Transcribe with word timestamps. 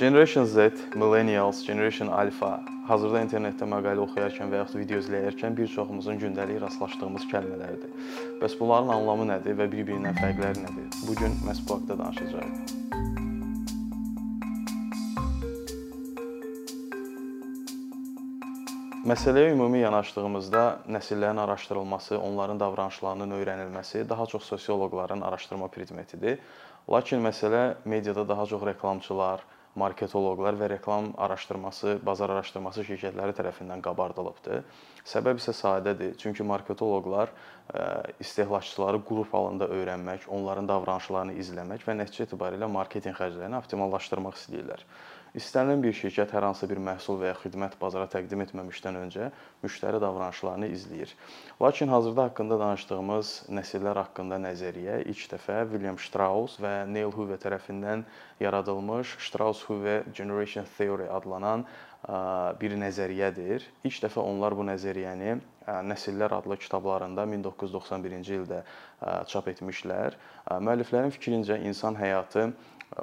Generation 0.00 0.44
Z, 0.44 0.56
Millennials, 0.94 1.66
Generation 1.66 2.08
Alpha 2.08 2.62
hazırda 2.88 3.20
internetdə 3.20 3.66
məqalə 3.68 4.00
oxuyarkən 4.00 4.48
və 4.48 4.62
yaxud 4.62 4.80
video 4.80 4.96
izləyərkən 5.02 5.52
bir 5.58 5.68
çoxumuzun 5.68 6.16
gündəlik 6.22 6.56
rastlaşdığımız 6.62 7.26
kəlmələrdir. 7.28 7.90
Bəs 8.40 8.54
bunların 8.56 8.94
anlamı 8.94 9.26
nədir 9.28 9.58
və 9.58 9.66
bir-birindən 9.74 10.16
fərqləri 10.16 10.62
nədir? 10.62 10.88
Bu 11.04 11.18
gün 11.20 11.36
məhz 11.44 11.60
bu 11.68 11.76
haqqda 11.76 11.98
danışacağıq. 12.00 12.56
Məsələyə 19.12 19.52
ümumi 19.52 19.84
yanaşdığımızda 19.84 20.64
nəsillərin 20.96 21.44
araşdırılması, 21.44 22.16
onların 22.18 22.64
davranışlarının 22.64 23.36
öyrənilməsi 23.42 24.08
daha 24.08 24.26
çox 24.26 24.48
sosioloqların 24.48 25.20
araşdırma 25.20 25.68
predmetidir. 25.68 26.40
Lakin 26.88 27.20
məsələ 27.20 27.74
mediada 27.84 28.28
daha 28.28 28.46
çox 28.46 28.64
reklamçılar, 28.72 29.40
marketoloqlar 29.78 30.56
və 30.58 30.68
reklam 30.72 31.12
araşdırması, 31.18 31.98
bazar 32.06 32.32
araşdırması 32.34 32.84
şirkətləri 32.88 33.34
tərəfindən 33.38 33.82
qabardılıbdır. 33.84 34.64
Səbəb 35.06 35.38
isə 35.38 35.54
sadədir. 35.54 36.16
Çünki 36.18 36.42
marketoloqlar 36.46 37.30
istehlakçıları 38.20 39.02
qrup 39.06 39.34
halında 39.34 39.70
öyrənmək, 39.70 40.26
onların 40.28 40.68
davranışlarını 40.68 41.38
izləmək 41.38 41.86
və 41.86 41.96
nəticə 42.02 42.26
etibarilə 42.26 42.66
marketinq 42.70 43.20
xərclərini 43.20 43.60
optimallaşdırmaq 43.62 44.38
istəyirlər. 44.40 44.84
İstənilən 45.38 45.82
bir 45.84 45.94
şirkət 45.94 46.32
hər 46.34 46.42
hansı 46.42 46.66
bir 46.66 46.80
məhsul 46.82 47.20
və 47.20 47.28
ya 47.28 47.34
xidmət 47.38 47.76
bazara 47.78 48.08
təqdim 48.10 48.40
etməmişdən 48.42 48.96
öncə 48.98 49.28
müştəri 49.62 50.00
davranışlarını 50.02 50.66
izləyir. 50.74 51.12
Lakin 51.62 51.92
hazırda 51.92 52.24
haqqında 52.26 52.58
danışdığımız 52.58 53.30
nəsillər 53.54 54.00
haqqında 54.02 54.40
nəzəriyyə 54.42 54.96
ilk 55.12 55.22
dəfə 55.34 55.60
William 55.70 56.00
Strauss 56.02 56.58
və 56.58 56.72
Neil 56.90 57.14
Hoover 57.14 57.38
tərəfindən 57.38 58.02
yaradılmış 58.42 59.14
Strauss-Hoover 59.28 60.10
Generation 60.18 60.66
Theory 60.76 61.06
adlanan 61.06 61.62
bir 62.58 62.74
nəzəriyyədir. 62.82 63.70
İlk 63.86 64.02
dəfə 64.08 64.26
onlar 64.26 64.58
bu 64.58 64.66
nəzəriyyəni 64.66 65.38
Nəsillər 65.86 66.34
adlı 66.34 66.56
kitablarında 66.58 67.22
1991-ci 67.30 68.40
ildə 68.40 68.64
çap 69.30 69.46
etmişlər. 69.52 70.18
Müəlliflərin 70.58 71.14
fikrincə 71.14 71.60
insan 71.62 71.94
həyatı 71.94 72.48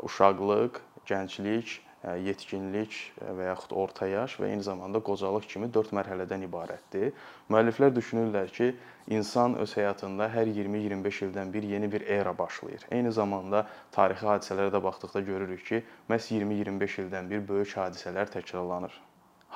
uşaqlıq, 0.03 0.81
gənclik, 1.07 1.77
yetkinlik 2.03 2.95
və 3.21 3.49
yaxud 3.49 3.73
orta 3.75 4.07
yaş 4.07 4.37
və 4.41 4.51
eyni 4.51 4.63
zamanda 4.63 5.01
qocalıq 5.03 5.47
kimi 5.49 5.69
4 5.73 5.95
mərhələdən 5.97 6.45
ibarətdir. 6.47 7.11
Müəlliflər 7.49 7.95
düşünürlər 7.95 8.53
ki, 8.53 8.69
insan 9.07 9.57
öz 9.63 9.73
həyatında 9.79 10.29
hər 10.33 10.51
20-25 10.59 11.23
ildən 11.27 11.51
bir 11.53 11.63
yeni 11.63 11.91
bir 11.91 12.05
era 12.19 12.37
başlayır. 12.37 12.85
Eyni 12.91 13.11
zamanda 13.11 13.65
tarixi 13.91 14.29
hadisələrə 14.29 14.71
də 14.77 14.83
baxdıqda 14.83 15.25
görürük 15.31 15.65
ki, 15.65 15.83
məhz 16.09 16.31
20-25 16.37 17.01
ildən 17.05 17.29
bir 17.33 17.47
böyük 17.49 17.75
hadisələr 17.81 18.29
təkrarlanır. 18.37 19.01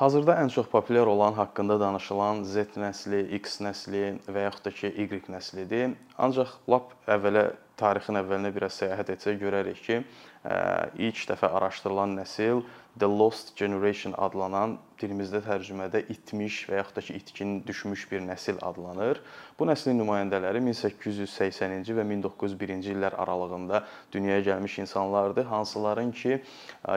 Hazırda 0.02 0.34
ən 0.42 0.50
çox 0.50 0.66
populyar 0.72 1.08
olan, 1.08 1.34
haqqında 1.34 1.80
danışılan 1.80 2.44
Z 2.44 2.78
nəsli, 2.80 3.26
X 3.38 3.60
nəsli 3.62 4.06
və 4.26 4.48
yaxud 4.48 4.66
da 4.66 4.72
ki, 4.72 4.88
Y 4.98 5.20
nəslidir. 5.30 5.94
Ancaq 6.18 6.56
lap 6.72 6.96
əvvələ 7.06 7.52
tarixin 7.78 8.18
əvvəlinə 8.22 8.54
biraz 8.56 8.80
səyahət 8.82 9.12
etsək 9.16 9.38
görərik 9.44 9.84
ki, 9.84 10.00
ilk 10.42 11.26
dəfə 11.30 11.52
araşdırılan 11.54 12.16
nəsil 12.18 12.64
The 13.00 13.08
Lost 13.08 13.54
Generation 13.56 14.16
adlanan 14.18 14.74
dilimizdə 15.00 15.40
tərcümədə 15.46 16.02
itmiş 16.12 16.58
və 16.68 16.80
yaxud 16.82 16.98
da 16.98 17.04
ki, 17.06 17.14
itkin 17.22 17.54
düşmüş 17.68 18.08
bir 18.12 18.24
nəsil 18.26 18.58
adlanır. 18.66 19.22
Bu 19.60 19.68
nəslin 19.70 19.96
nümayəndələri 20.02 20.60
1880-ci 20.66 21.96
və 21.96 22.04
1901-ci 22.10 22.92
illər 22.96 23.16
aralığında 23.22 23.84
dünyaya 24.12 24.42
gəlmiş 24.50 24.80
insanlardır, 24.84 25.46
hansıların 25.54 26.12
ki, 26.12 26.42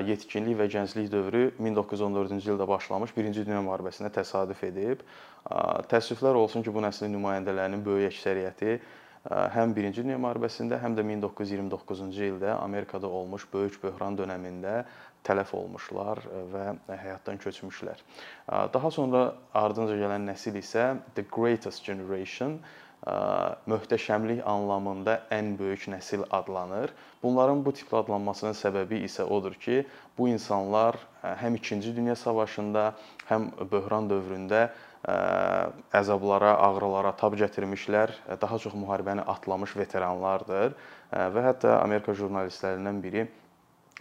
yetkinlik 0.08 0.58
və 0.64 0.70
gənclik 0.74 1.12
dövrü 1.12 1.44
1914-cü 1.60 2.56
ildə 2.56 2.68
başlamış 2.68 3.14
1-ci 3.14 3.46
Dünya 3.46 3.62
müharibəsinə 3.62 4.10
təsadüf 4.18 4.64
edib. 4.66 5.06
Təəssüflər 5.92 6.34
olsun 6.40 6.64
ki, 6.64 6.74
bu 6.74 6.82
nəslin 6.82 7.12
nümayəndələrinin 7.14 7.84
böyük 7.86 8.10
əksəriyyəti 8.10 8.78
həm 9.24 9.72
1-ci 9.72 10.02
Dünya 10.04 10.18
müharibəsində, 10.20 10.76
həm 10.82 10.98
də 10.98 11.04
1929-cu 11.08 12.28
ildə 12.28 12.54
Amerikada 12.58 13.08
olmuş 13.08 13.46
böyük 13.52 13.78
böhran 13.82 14.18
dövründə 14.18 14.82
tələf 15.24 15.54
olmuşlar 15.56 16.20
və 16.52 16.64
həyatdan 16.92 17.40
köçmüşlər. 17.40 18.02
Daha 18.74 18.90
sonra 18.92 19.30
ardınca 19.56 19.96
gələn 19.96 20.28
nəsil 20.28 20.60
isə 20.60 20.98
the 21.16 21.24
greatest 21.24 21.86
generation 21.86 22.58
möhtəşəmlik 23.68 24.44
anlamında 24.48 25.18
ən 25.32 25.54
böyük 25.58 25.88
nəsil 25.92 26.24
adlanır. 26.28 26.92
Bunların 27.22 27.64
bu 27.64 27.72
tiplə 27.76 28.00
adlanmasının 28.00 28.56
səbəbi 28.56 29.02
isə 29.08 29.24
odur 29.24 29.56
ki, 29.60 29.84
bu 30.18 30.28
insanlar 30.28 30.96
həm 31.22 31.56
2-ci 31.60 31.96
Dünya 31.96 32.16
savaşında, 32.16 32.92
həm 33.28 33.50
böhran 33.72 34.08
dövründə 34.08 34.68
əzablara, 35.04 36.54
ağrılara 36.64 37.12
tab 37.20 37.36
gətirmişlər, 37.36 38.14
daha 38.40 38.58
çox 38.58 38.74
müharibəni 38.78 39.24
atlamış 39.34 39.76
veteranlardır 39.76 40.76
və 41.12 41.48
hətta 41.48 41.80
Amerika 41.82 42.14
jurnalistlərindən 42.16 43.02
biri 43.04 43.26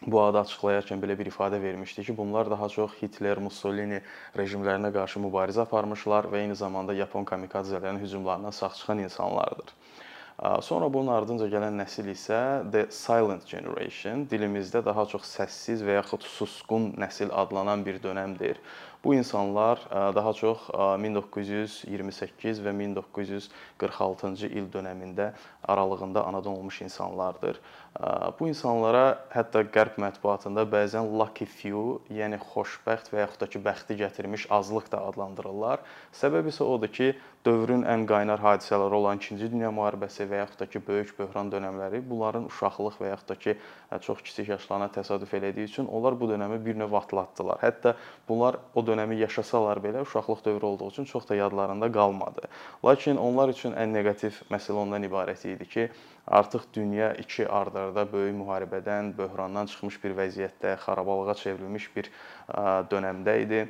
bu 0.08 0.20
adı 0.22 0.42
açıqlayarkən 0.44 1.00
belə 1.04 1.16
bir 1.20 1.30
ifadə 1.32 1.62
vermişdi 1.62 2.04
ki, 2.04 2.18
bunlar 2.18 2.50
daha 2.52 2.70
çox 2.70 2.96
Hitler, 3.02 3.40
Mussolini 3.40 4.02
rejimlərinə 4.38 4.92
qarşı 4.96 5.22
mübarizə 5.24 5.64
aparmışlar 5.64 6.28
və 6.32 6.44
eyni 6.44 6.56
zamanda 6.60 6.94
Yapon 6.94 7.24
kamikadzələrin 7.28 8.00
hücumlarından 8.00 8.52
sağ 8.52 8.70
çıxan 8.70 9.00
insanlardır. 9.00 9.76
Sonra 10.62 10.88
bunun 10.94 11.14
ardınca 11.14 11.46
gələn 11.48 11.78
nəsil 11.78 12.08
isə 12.10 12.38
the 12.72 12.88
silent 12.92 13.46
generation, 13.48 14.26
dilimizdə 14.28 14.82
daha 14.86 15.06
çox 15.06 15.28
səssiz 15.30 15.84
və 15.86 16.00
yaxud 16.00 16.26
susqun 16.26 16.90
nəsil 17.00 17.30
adlanan 17.32 17.86
bir 17.86 18.02
dövrdir. 18.04 18.58
Bu 19.04 19.16
insanlar 19.16 19.80
daha 19.92 20.32
çox 20.34 20.70
1928 21.04 22.60
və 22.64 22.72
1946-cı 22.72 24.48
il 24.48 24.70
dövründə 24.72 25.34
aralığında 25.68 26.24
anadan 26.26 26.56
olmuş 26.58 26.82
insanlardır. 26.82 27.60
Bu 28.40 28.48
insanlara 28.48 29.20
hətta 29.36 29.66
qərb 29.76 30.00
mətbuatında 30.00 30.64
bəzən 30.72 31.12
lucky 31.20 31.46
few, 31.46 32.00
yəni 32.16 32.40
xoşbəxt 32.54 33.12
və 33.12 33.26
yaxud 33.26 33.44
da 33.44 33.50
ki, 33.52 33.60
bəxti 33.68 34.00
gətirmiş 34.00 34.48
azlıq 34.50 34.88
da 34.96 35.04
adlandırırlar. 35.12 35.84
Səbəb 36.16 36.48
isə 36.54 36.64
odur 36.64 36.88
ki, 36.88 37.12
dövrün 37.46 37.84
ən 37.90 38.06
qaynar 38.08 38.40
hadisələri 38.40 38.96
olan 38.96 39.20
2-ci 39.20 39.50
Dünya 39.52 39.72
müharibəsi 39.74 40.26
və 40.30 40.40
yaxud 40.44 40.62
da 40.62 40.68
ki, 40.72 40.82
böyük 40.88 41.12
böhran 41.20 41.52
dövrləri 41.52 42.00
bunların 42.08 42.48
uşaqlıq 42.48 43.00
və 43.02 43.10
yaxud 43.12 43.30
da 43.30 43.36
ki, 43.36 43.56
çox 44.06 44.22
kiçik 44.24 44.50
yaşlarına 44.54 44.88
təsadüf 44.96 45.34
elədiyi 45.36 45.68
üçün 45.68 45.86
onlar 45.86 46.20
bu 46.20 46.30
dövrü 46.32 46.60
bir 46.66 46.80
növ 46.80 46.94
atlatdılar. 46.94 47.60
Hətta 47.62 47.96
bunlar 48.30 48.58
o 48.76 48.86
dövrü 48.88 49.20
yaşasalar 49.20 49.84
belə 49.84 50.02
uşaqlıq 50.08 50.46
dövrü 50.46 50.66
olduğu 50.66 50.88
üçün 50.88 51.06
çox 51.06 51.30
da 51.30 51.36
yadlarında 51.36 51.92
qalmadı. 51.92 52.48
Lakin 52.86 53.18
onlar 53.18 53.50
üçün 53.50 53.76
ən 53.76 53.94
neqativ 53.94 54.40
məsələ 54.52 54.80
ondan 54.86 55.04
ibarət 55.04 55.48
idi 55.52 55.70
ki, 55.70 55.90
artıq 56.28 56.70
dünya 56.74 57.14
iki 57.14 57.48
ardarda 57.48 58.08
böyük 58.12 58.36
müharibədən, 58.40 59.18
böhrandan 59.18 59.68
çıxmış 59.68 60.04
bir 60.04 60.16
vəziyyətdə, 60.18 60.78
xarabalığa 60.86 61.36
çevrilmiş 61.36 61.96
bir 61.96 62.12
dövrdə 62.90 63.42
idi. 63.44 63.68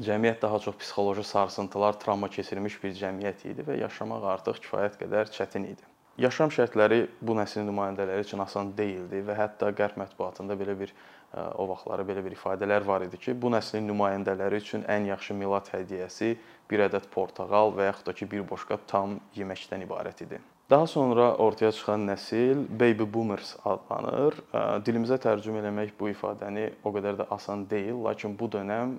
Cəmiyyət 0.00 0.40
daha 0.40 0.58
çox 0.64 0.78
psixoloji 0.80 1.24
sarsıntılar, 1.28 1.98
travma 2.00 2.30
keçirmiş 2.32 2.78
bir 2.80 2.94
cəmiyyət 2.96 3.42
idi 3.50 3.64
və 3.66 3.76
yaşamaq 3.82 4.24
artıq 4.34 4.62
kifayət 4.64 4.96
qədər 5.02 5.32
çətin 5.34 5.66
idi. 5.68 5.88
Yaşam 6.20 6.48
şərtləri 6.52 7.06
bu 7.20 7.36
nəslin 7.36 7.66
nümayəndələri 7.68 8.24
üçün 8.24 8.40
asan 8.44 8.72
deyildi 8.76 9.20
və 9.24 9.36
hətta 9.36 9.68
qərb 9.76 9.98
mətbuatında 10.00 10.56
belə 10.60 10.78
bir 10.80 10.92
o 11.32 11.66
vaxtları 11.68 12.04
belə 12.08 12.24
bir 12.24 12.36
ifadələr 12.36 12.84
var 12.86 13.04
idi 13.06 13.20
ki, 13.20 13.34
bu 13.42 13.52
nəslin 13.52 13.86
nümayəndələri 13.88 14.60
üçün 14.60 14.84
ən 14.92 15.08
yaxşı 15.08 15.36
milad 15.36 15.68
hədiyyəsi 15.72 16.34
bir 16.70 16.86
ədəd 16.88 17.08
portağal 17.12 17.72
və 17.76 17.88
yaxud 17.88 18.10
da 18.10 18.16
ki, 18.16 18.28
bir 18.32 18.44
boşqa 18.48 18.80
tam 18.88 19.18
yeməkdən 19.36 19.86
ibarət 19.86 20.24
idi. 20.26 20.40
Daha 20.72 20.86
sonra 20.86 21.34
ortaya 21.36 21.72
çıxan 21.72 22.06
nəsil 22.08 22.60
baby 22.80 23.04
boomers 23.14 23.50
adlanır. 23.68 24.38
Dilimizə 24.86 25.18
tərcümə 25.20 25.60
eləmək 25.60 25.90
bu 25.98 26.08
ifadəni 26.08 26.62
o 26.80 26.92
qədər 26.94 27.18
də 27.18 27.26
asan 27.36 27.66
deyil, 27.68 27.98
lakin 28.06 28.32
bu 28.40 28.48
dövrəm 28.54 28.94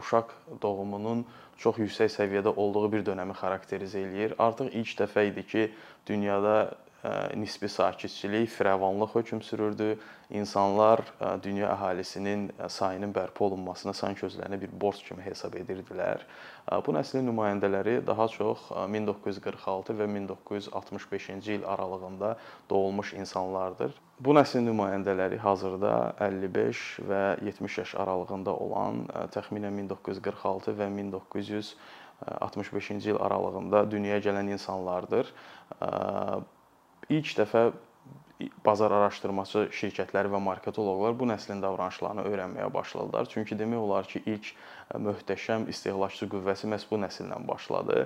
uşaq 0.00 0.32
doğumunun 0.62 1.26
çox 1.60 1.82
yüksək 1.84 2.14
səviyyədə 2.14 2.54
olduğu 2.56 2.92
bir 2.94 3.04
dövrü 3.10 3.36
xarakterizə 3.42 4.06
eləyir. 4.06 4.38
Artıq 4.40 4.72
ilk 4.72 4.94
dəfə 5.02 5.26
idi 5.28 5.44
ki, 5.50 5.66
dünyada 6.08 6.54
nisbi 7.36 7.68
sakitçilik, 7.68 8.50
firavanlıq 8.50 9.14
hökm 9.14 9.40
sürürdü. 9.40 9.98
İnsanlar 10.30 11.00
dünya 11.42 11.68
əhalisinin 11.72 12.68
sayının 12.68 13.12
bərpa 13.14 13.44
olunmasına 13.46 13.92
sanki 13.94 14.26
özlərinə 14.26 14.60
bir 14.60 14.68
borc 14.80 15.04
kimi 15.06 15.22
hesab 15.22 15.54
edirdilər. 15.56 16.18
Bu 16.86 16.92
nəslin 16.92 17.24
nümayəndələri 17.30 18.06
daha 18.06 18.28
çox 18.28 18.58
1946 18.92 19.92
və 20.00 20.06
1965-ci 20.16 21.52
il 21.60 21.64
aralığında 21.64 22.36
doğulmuş 22.70 23.14
insanlardır. 23.14 23.94
Bu 24.20 24.34
nəslin 24.34 24.68
nümayəndələri 24.68 25.38
hazırda 25.38 26.14
55 26.20 26.98
və 27.08 27.44
70 27.46 27.78
yaş 27.78 27.94
aralığında 27.94 28.54
olan 28.66 29.06
təxminən 29.32 29.76
1946 29.86 30.76
və 30.82 30.92
1965-ci 30.98 33.10
il 33.14 33.22
aralığında 33.22 33.90
dünyaya 33.90 34.20
gələn 34.28 34.52
insanlardır 34.58 35.34
ilk 37.08 37.36
dəfə 37.40 37.68
bazar 38.64 38.92
araşdırmaçı 38.94 39.64
şirkətləri 39.74 40.30
və 40.30 40.38
marketoloqlar 40.42 41.16
bu 41.18 41.26
nəslin 41.26 41.62
davranışlarını 41.62 42.24
öyrənməyə 42.30 42.68
başladılar. 42.74 43.26
Çünki 43.32 43.58
demək 43.58 43.82
olar 43.82 44.06
ki, 44.06 44.22
ilk 44.26 44.52
möhtəşəm 44.94 45.66
istehlakçı 45.72 46.28
qüvvəsi 46.30 46.70
məhz 46.70 46.86
bu 46.90 47.00
nəsillə 47.02 47.40
başladı. 47.48 48.04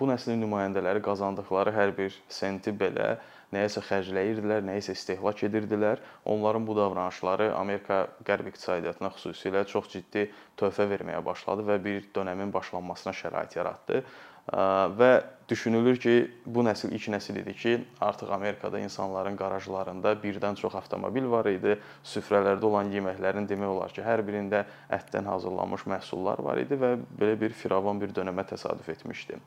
Bu 0.00 0.08
nəslin 0.10 0.42
nümayəndələri 0.42 1.02
qazandıqları 1.06 1.74
hər 1.76 1.94
bir 1.96 2.16
senti 2.28 2.74
belə 2.74 3.20
nəyəsə 3.54 3.82
xərcləyirdilər, 3.86 4.62
nəyisə 4.66 4.94
istehlak 4.98 5.44
edirdilər. 5.46 6.02
Onların 6.24 6.66
bu 6.66 6.76
davranışları 6.78 7.52
Amerika 7.54 8.04
qərb 8.26 8.50
iqtisadiyyatına 8.50 9.10
xüsusilə 9.14 9.64
çox 9.70 9.90
ciddi 9.94 10.28
töhfə 10.58 10.86
verməyə 10.90 11.22
başladı 11.26 11.66
və 11.70 11.78
bir 11.84 12.10
dövrün 12.14 12.52
başlanmasına 12.54 13.14
şərait 13.22 13.56
yaratdı 13.58 14.04
və 14.50 15.10
düşünülür 15.50 15.98
ki, 15.98 16.14
bu 16.46 16.62
nəsil 16.66 16.92
ilk 16.94 17.08
nəsil 17.14 17.40
idi 17.42 17.54
ki, 17.58 17.72
artıq 18.00 18.30
Amerikada 18.34 18.78
insanların 18.78 19.36
qarajlarında 19.36 20.12
birdən 20.22 20.58
çox 20.58 20.74
avtomobil 20.78 21.26
var 21.30 21.46
idi. 21.50 21.76
Süfrələrdə 22.06 22.66
olan 22.66 22.90
yeməklərin 22.94 23.48
demək 23.50 23.74
olar 23.74 23.94
ki, 23.94 24.02
hər 24.06 24.22
birində 24.26 24.64
ətdən 24.94 25.26
hazırlanmış 25.26 25.86
məhsullar 25.90 26.42
var 26.42 26.62
idi 26.62 26.78
və 26.78 26.96
belə 27.18 27.38
bir 27.40 27.54
firavan 27.54 28.00
bir 28.02 28.14
dönəmə 28.14 28.46
təsadüf 28.50 28.88
etmişdi. 28.94 29.38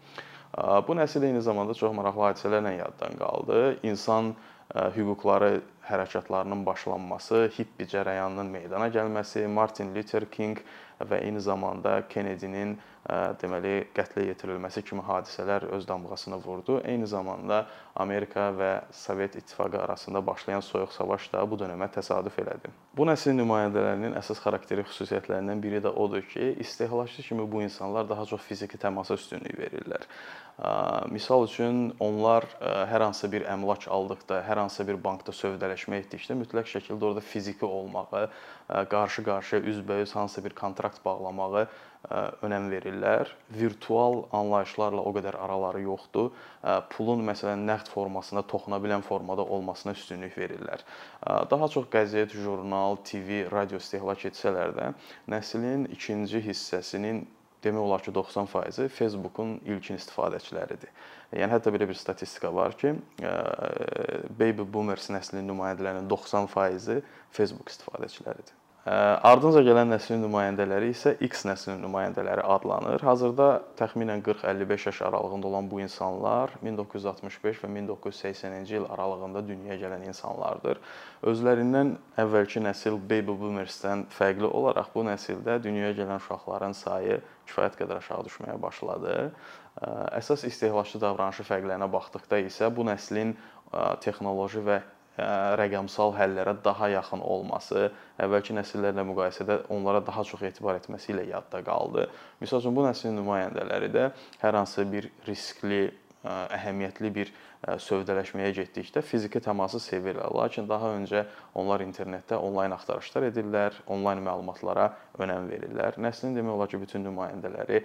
Bu 0.88 0.96
nəsil 0.96 1.24
eyni 1.26 1.42
zamanda 1.42 1.74
çox 1.74 1.96
maraqlı 1.96 2.28
hadisələrlə 2.30 2.76
yaddan 2.78 3.16
qaldı. 3.18 3.62
İnsan 3.84 4.36
hüquqları 4.74 5.62
hərəkatlarının 5.88 6.64
başlanması, 6.66 7.50
hippi 7.58 7.88
cərəyanının 7.90 8.52
meydana 8.52 8.88
gəlməsi, 8.94 9.48
Martin 9.48 9.96
Luther 9.96 10.26
King 10.32 10.60
və 11.10 11.24
eyni 11.26 11.42
zamanda 11.44 12.02
Kennedy-nin 12.10 12.78
deməli 13.42 13.90
qətlə 13.92 14.24
yetirilməsi 14.30 14.82
kimi 14.88 15.04
hadisələr 15.04 15.66
öz 15.76 15.88
damğasını 15.88 16.38
vurdu. 16.46 16.78
Eyni 16.88 17.08
zamanda 17.08 17.66
Amerika 17.96 18.48
və 18.56 18.70
Sovet 18.92 19.36
İttifaqı 19.36 19.82
arasında 19.82 20.22
başlayan 20.28 20.64
soyuq 20.64 20.94
savaş 20.96 21.28
da 21.34 21.44
bu 21.52 21.60
dövrə 21.60 21.90
təsadüf 21.92 22.38
elədi. 22.40 22.72
Bu 22.96 23.04
nəslin 23.10 23.36
nümayəndələrinin 23.42 24.16
əsas 24.22 24.40
xarakterik 24.40 24.88
xüsusiyyətlərindən 24.88 25.60
biri 25.60 25.82
də 25.84 25.92
odur 25.92 26.24
ki, 26.24 26.56
istehlakçı 26.64 27.28
kimi 27.28 27.52
bu 27.52 27.62
insanlar 27.66 28.08
daha 28.10 28.26
çox 28.26 28.42
fiziki 28.48 28.80
təmasa 28.80 29.20
üstünlük 29.20 29.60
verirlər. 29.60 30.08
Misal 31.10 31.48
üçün 31.48 31.96
onlar 32.00 32.46
hər 32.62 33.02
hansı 33.02 33.26
bir 33.32 33.48
əmlak 33.50 33.88
aldıqda, 33.90 34.44
hər 34.46 34.62
hansı 34.62 34.86
bir 34.86 35.00
bankda 35.02 35.34
sövdələşmə 35.34 35.98
etdikdə 36.04 36.38
mütləq 36.38 36.70
şəkildə 36.70 37.08
orada 37.10 37.24
fiziki 37.26 37.66
olmağı, 37.66 38.28
qarşı-qarşıya 38.70 39.64
üzbəüz 39.74 40.14
hansısa 40.14 40.46
bir 40.46 40.54
kontrakt 40.54 40.93
bağlamağı 41.06 41.68
önəm 42.44 42.66
verirlər. 42.72 43.30
Virtual 43.56 44.25
anlayışlarla 44.36 45.01
o 45.01 45.13
qədər 45.16 45.38
araları 45.40 45.84
yoxdur. 45.86 46.31
Pulun 46.92 47.24
məsələn 47.28 47.63
nəqd 47.69 47.92
formasında 47.94 48.44
toxuna 48.48 48.81
bilən 48.84 49.06
formada 49.06 49.45
olmasına 49.45 49.95
üstünlük 49.95 50.36
verirlər. 50.38 50.84
Daha 51.24 51.69
çox 51.72 51.88
qəzet, 51.94 52.36
jurnal, 52.36 53.00
TV, 53.07 53.45
radio 53.51 53.80
istehlak 53.80 54.25
etsələr 54.30 54.75
də 54.75 54.92
nəslin 55.31 55.88
ikinci 55.95 56.44
hissəsinin 56.44 57.24
demək 57.63 57.80
olar 57.80 58.04
ki, 58.04 58.12
90% 58.12 58.92
Facebookun 58.92 59.54
ilkin 59.63 59.95
istifadəçiləridir. 59.95 60.92
Yəni 61.31 61.56
hətta 61.56 61.72
belə 61.72 61.88
bir 61.88 61.95
statistika 61.95 62.51
var 62.51 62.75
ki, 62.75 62.92
baby 64.36 64.66
boomers 64.68 65.07
nəslinin 65.16 65.48
nümayəndələrinin 65.48 66.12
90% 66.12 67.00
Facebook 67.31 67.72
istifadəçiləridir. 67.72 68.60
Ardınca 68.83 69.62
gələn 69.63 69.88
nəslin 69.94 70.19
nümayəndələri 70.25 70.89
isə 70.91 71.13
X 71.24 71.45
nəslinin 71.47 71.85
nümayəndələri 71.85 72.44
adlanır. 72.44 73.00
Hazırda 73.07 73.45
təxminən 73.80 74.19
40-55 74.25 74.88
yaş 74.89 74.97
aralığında 75.07 75.47
olan 75.47 75.69
bu 75.71 75.80
insanlar 75.80 76.51
1965 76.62 77.62
və 77.63 77.69
1980-ci 77.77 78.75
il 78.81 78.88
aralığında 78.91 79.45
dünyaya 79.47 79.77
gələn 79.85 80.03
insanlardır. 80.12 80.81
Özlərindən 81.24 81.94
əvvəlki 82.19 82.59
nəsil 82.65 83.00
baby 83.00 83.31
boomersdən 83.31 84.03
fərqli 84.12 84.50
olaraq 84.51 84.89
bu 84.95 85.06
nəsildə 85.07 85.62
dünyaya 85.63 85.95
gələn 86.01 86.19
uşaqların 86.19 86.75
sayı 86.75 87.21
kifayət 87.47 87.77
qədər 87.80 88.01
aşağı 88.03 88.25
düşməyə 88.27 88.57
başladı. 88.65 89.30
Əsas 90.19 90.44
istehlakçı 90.50 91.00
davranışı 91.00 91.47
fərqlərinə 91.47 91.88
baxdıqda 91.88 92.41
isə 92.50 92.68
bu 92.75 92.83
nəslin 92.91 93.31
texnoloji 94.03 94.65
və 94.68 94.81
rəqəmsal 95.18 96.15
həllərə 96.18 96.56
daha 96.65 96.89
yaxın 96.95 97.21
olması, 97.21 97.89
əvvəlki 98.24 98.56
nəsillərlə 98.57 99.06
müqayisədə 99.12 99.60
onlara 99.74 100.01
daha 100.06 100.24
çox 100.25 100.42
etibar 100.50 100.80
etməsi 100.80 101.13
ilə 101.13 101.27
yadda 101.30 101.62
qaldı. 101.65 102.07
Məsəl 102.42 102.63
üçün 102.63 102.74
bu 102.74 102.86
nəslin 102.88 103.13
nümayəndələri 103.19 103.92
də 103.94 104.07
hər 104.42 104.57
hansı 104.57 104.88
bir 104.89 105.12
riskli, 105.27 105.86
əhəmiyyətli 106.24 107.10
bir 107.13 107.31
sövdələşməyə 107.83 108.54
getdikdə 108.56 109.04
fiziki 109.06 109.42
təması 109.44 109.80
sevirlər. 109.83 110.31
Lakin 110.36 110.68
daha 110.68 110.94
öncə 110.95 111.25
onlar 111.59 111.83
internetdə 111.83 112.39
onlayn 112.39 112.74
axtarışlar 112.75 113.27
edirlər, 113.30 113.75
onlayn 113.92 114.24
məlumatlara 114.24 114.89
önəm 115.19 115.50
verirlər. 115.51 116.00
Nəslin 116.01 116.36
demək 116.36 116.57
olar 116.57 116.71
ki, 116.71 116.80
bütün 116.81 117.06
nümayəndələri 117.07 117.83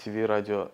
TV, 0.00 0.24
radio 0.28 0.66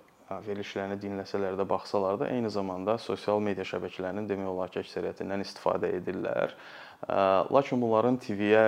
verilişlərini 0.47 0.97
dinləsələr 1.03 1.57
də, 1.59 1.67
baxsalar 1.69 2.21
da, 2.21 2.29
eyni 2.31 2.51
zamanda 2.53 2.95
sosial 3.03 3.41
media 3.43 3.65
şəbəkələrinin 3.67 4.29
demək 4.31 4.51
olar 4.53 4.71
ki, 4.71 4.85
əksəriyyətindən 4.85 5.43
istifadə 5.43 5.91
edirlər. 5.99 6.55
Lakin 7.51 7.81
bunların 7.83 8.21
TV-yə 8.23 8.63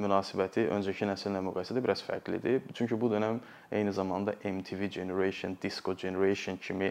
münasibəti 0.00 0.66
öncəki 0.74 1.06
nəsillə 1.06 1.42
müqayisədə 1.44 1.82
biraz 1.84 2.02
fərqlidir. 2.02 2.64
Çünki 2.74 2.98
bu 2.98 3.12
dövrəm 3.12 3.38
eyni 3.70 3.92
zamanda 3.94 4.34
MTV 4.42 4.88
Generation, 4.90 5.54
Disco 5.62 5.94
Generation 5.94 6.56
kimi 6.56 6.90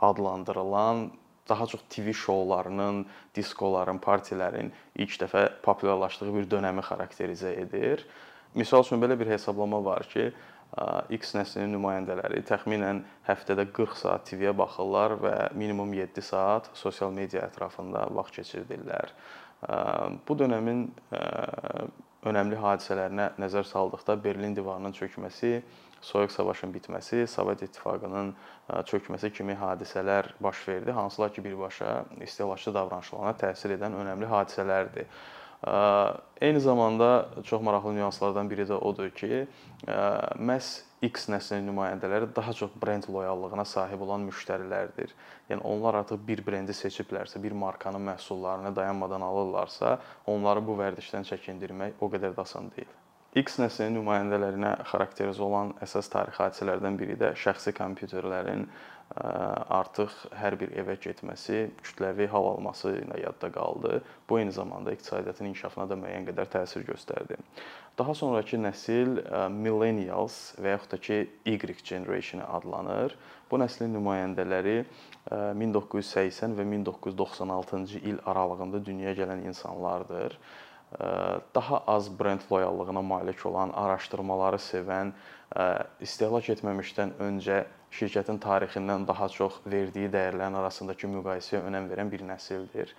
adlandırılan 0.00 1.10
daha 1.48 1.66
çox 1.66 1.82
TV 1.90 2.12
şoularının, 2.12 3.04
diskoların, 3.34 4.00
partilərin 4.02 4.72
ilk 4.96 5.20
dəfə 5.20 5.48
populyarlaşdığı 5.62 6.32
bir 6.34 6.48
dövrü 6.50 6.82
xarakterizə 6.88 7.52
edir. 7.60 8.06
Məsəl 8.56 8.86
üçün 8.86 9.02
belə 9.02 9.18
bir 9.20 9.28
hesablama 9.28 9.84
var 9.84 10.08
ki, 10.08 10.30
X 11.16 11.32
nəslinin 11.36 11.72
nümayəndələri 11.76 12.42
təxminən 12.48 13.04
həftədə 13.28 13.64
40 13.72 14.00
saat 14.00 14.26
TV-yə 14.28 14.52
baxırlar 14.56 15.14
və 15.22 15.34
minimum 15.56 15.94
7 15.94 16.24
saat 16.24 16.68
sosial 16.76 17.14
media 17.14 17.46
ətrafında 17.46 18.06
vaxt 18.18 18.40
keçirdirlər. 18.40 19.14
Bu 20.28 20.36
dövrün 20.36 20.82
önəmli 22.26 22.58
hadisələrinə 22.60 23.30
nəzər 23.40 23.64
saldıqda 23.70 24.18
Berlin 24.24 24.56
divarının 24.56 24.92
çökməsi, 24.96 25.60
Soyuq 26.06 26.30
savaşın 26.30 26.74
bitməsi, 26.74 27.24
Sovet 27.26 27.62
İttifaqının 27.64 28.34
çökməsi 28.86 29.30
kimi 29.32 29.56
hadisələr 29.58 30.28
baş 30.44 30.60
verdi, 30.68 30.92
hansılar 30.92 31.32
ki, 31.32 31.44
birbaşa 31.44 32.04
istehlakçı 32.20 32.74
davranışlarına 32.74 33.32
təsir 33.40 33.74
edən 33.78 33.96
önəmli 34.02 34.28
hadisələrdir. 34.30 35.08
Eyni 36.40 36.60
zamanda 36.60 37.28
çox 37.44 37.62
maraqlı 37.62 37.94
nüanslardan 37.94 38.50
biri 38.50 38.66
də 38.68 38.76
odur 38.76 39.08
ki, 39.10 39.46
məhz 40.36 40.82
X 41.06 41.26
nəslinin 41.32 41.66
nümayəndələri 41.70 42.28
daha 42.36 42.52
çox 42.56 42.70
brend 42.82 43.08
loyallığına 43.12 43.64
sahib 43.64 44.00
olan 44.04 44.24
müştərilərdir. 44.28 45.12
Yəni 45.50 45.64
onlar 45.64 46.00
artıq 46.02 46.20
bir 46.28 46.40
brendi 46.46 46.76
seçiblərsə, 46.76 47.42
bir 47.42 47.52
markanın 47.52 48.04
məhsullarını 48.10 48.76
dayanmadan 48.76 49.20
alırlarsa, 49.20 49.98
onları 50.26 50.64
bu 50.66 50.76
vərdişdən 50.80 51.28
çəkindirmək 51.28 52.00
o 52.00 52.08
qədər 52.12 52.36
də 52.36 52.44
asan 52.44 52.70
deyil. 52.76 52.92
X 53.36 53.58
nəslinin 53.60 53.98
nümayəndələrinə 53.98 54.70
xarakterizə 54.88 55.42
olan 55.44 55.74
əsas 55.84 56.08
tarixi 56.08 56.40
hadisələrdən 56.40 56.96
biri 56.96 57.18
də 57.20 57.34
şəxsi 57.36 57.74
kompüterlərin 57.76 58.64
artıq 59.14 60.12
hər 60.34 60.56
bir 60.60 60.72
evə 60.76 60.96
getməsi, 61.00 61.70
kütləvi 61.84 62.26
hal 62.28 62.48
alması 62.50 62.92
ilə 63.04 63.20
yadda 63.22 63.50
qaldı. 63.54 64.00
Bu 64.28 64.40
eyni 64.40 64.52
zamanda 64.52 64.92
iqtisadiyyatın 64.92 65.50
inkişafına 65.52 65.88
da 65.88 65.98
müəyyən 66.00 66.26
qədər 66.28 66.50
təsir 66.52 66.84
göstərdi. 66.84 67.38
Daha 67.98 68.14
sonrakı 68.14 68.58
nəsil 68.60 69.22
millennials 69.54 70.56
və 70.60 70.74
yaxud 70.74 70.92
da 70.92 70.98
ki 71.00 71.18
Y 71.46 71.56
generation 71.56 72.42
adlanır. 72.42 73.16
Bu 73.50 73.56
nəslin 73.62 73.94
nümayəndələri 73.94 74.84
1980 75.30 76.58
və 76.58 76.66
1996-cı 76.74 78.02
il 78.04 78.18
aralığında 78.26 78.84
dünyaya 78.84 79.14
gələn 79.14 79.46
insanlardır 79.46 80.36
daha 81.54 81.78
az 81.86 82.20
brend 82.20 82.40
loyallığına 82.52 83.02
malik 83.02 83.46
olan, 83.46 83.72
araşdırmaları 83.74 84.56
sevən, 84.62 85.12
istehlak 86.00 86.48
etməmişdən 86.54 87.16
öncə 87.20 87.64
şirkətin 87.98 88.40
tarixindən 88.44 89.06
daha 89.08 89.28
çox 89.38 89.60
verdiyi 89.66 90.10
dəyərlərin 90.12 90.58
arasındakı 90.62 91.08
müqayisəyə 91.14 91.62
önəm 91.70 91.88
verən 91.92 92.12
bir 92.12 92.26
nəsildir. 92.32 92.92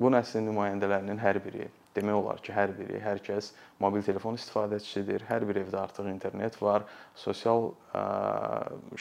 Bu 0.00 0.10
nəslin 0.12 0.48
nümayəndələrinin 0.50 1.22
hər 1.22 1.40
biri 1.44 1.70
demək 1.94 2.18
olar 2.18 2.42
ki, 2.42 2.52
hər 2.54 2.74
biri, 2.76 2.98
hər 3.02 3.20
kəs 3.24 3.52
mobil 3.82 4.04
telefon 4.06 4.38
istifadəçisidir. 4.38 5.24
Hər 5.28 5.46
bir 5.48 5.60
evdə 5.64 5.80
artıq 5.82 6.08
internet 6.10 6.56
var. 6.62 6.86
Sosial 7.18 7.70
ə, 7.94 8.04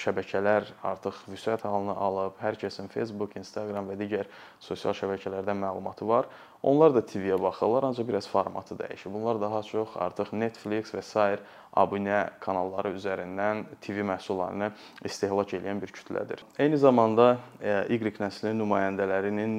şəbəkələr 0.03 0.69
artıq 0.93 1.23
vüsət 1.31 1.65
halını 1.67 1.95
alıb. 2.07 2.37
Hər 2.41 2.57
kəsin 2.61 2.89
Facebook, 2.93 3.35
Instagram 3.39 3.91
və 3.91 3.97
digər 4.01 4.29
sosial 4.63 4.95
şəbəkələrdən 4.97 5.61
məlumatı 5.63 6.07
var. 6.09 6.29
Onlar 6.63 6.93
da 6.95 7.01
TV-yə 7.03 7.35
baxırlar, 7.43 7.89
ancaq 7.89 8.07
biraz 8.07 8.29
formatı 8.31 8.77
dəyişib. 8.79 9.11
Bunlar 9.13 9.41
daha 9.41 9.59
çox 9.67 9.97
artıq 9.99 10.31
Netflix 10.31 10.93
və 10.95 11.01
sair 11.03 11.43
abunə 11.75 12.29
kanalları 12.39 12.93
üzərindən 12.95 13.65
TV 13.83 14.05
məhsullarını 14.07 14.69
istehlak 15.03 15.55
edən 15.57 15.81
bir 15.81 15.91
kütlədir. 15.91 16.45
Eyni 16.61 16.77
zamanda 16.77 17.37
Y 17.63 17.99
nəslinin 17.99 18.61
nümayəndələrinin 18.61 19.55